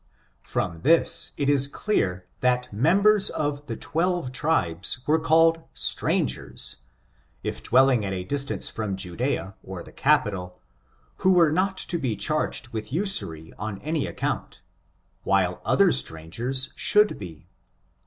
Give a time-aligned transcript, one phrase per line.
[0.45, 6.77] Ill Prom this it is clear that members of the twelve tribes were called strangers,
[7.43, 10.59] if dwelling at a distance from Judea, or the capital,
[11.17, 14.63] who were not to be charg ed with usury on any account,
[15.21, 17.45] while other strangers should be.